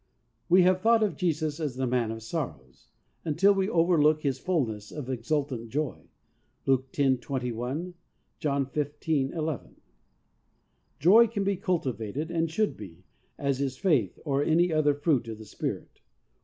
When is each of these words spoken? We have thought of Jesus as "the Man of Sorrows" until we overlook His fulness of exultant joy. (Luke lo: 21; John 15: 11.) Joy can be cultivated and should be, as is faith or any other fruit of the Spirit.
We 0.49 0.63
have 0.63 0.81
thought 0.81 1.03
of 1.03 1.15
Jesus 1.15 1.59
as 1.59 1.75
"the 1.75 1.85
Man 1.85 2.09
of 2.09 2.23
Sorrows" 2.23 2.87
until 3.23 3.53
we 3.53 3.69
overlook 3.69 4.23
His 4.23 4.39
fulness 4.39 4.91
of 4.91 5.11
exultant 5.11 5.69
joy. 5.69 6.09
(Luke 6.65 6.87
lo: 6.97 7.17
21; 7.21 7.93
John 8.39 8.65
15: 8.65 9.31
11.) 9.31 9.75
Joy 10.97 11.27
can 11.27 11.43
be 11.43 11.55
cultivated 11.55 12.31
and 12.31 12.49
should 12.49 12.75
be, 12.75 13.03
as 13.37 13.61
is 13.61 13.77
faith 13.77 14.17
or 14.25 14.43
any 14.43 14.73
other 14.73 14.95
fruit 14.95 15.27
of 15.27 15.37
the 15.37 15.45
Spirit. 15.45 16.01